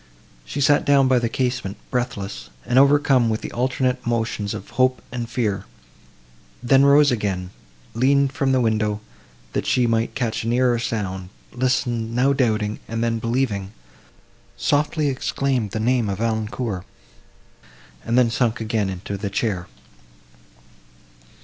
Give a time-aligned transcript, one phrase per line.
[0.45, 4.99] She sat down by the casement, breathless, and overcome with the alternate emotions of hope
[5.11, 5.65] and fear;
[6.63, 7.51] then rose again,
[7.93, 8.99] leaned from the window,
[9.53, 13.73] that she might catch a nearer sound, listened, now doubting and then believing,
[14.57, 16.83] softly exclaimed the name of Valancourt,
[18.03, 19.67] and then sunk again into the chair.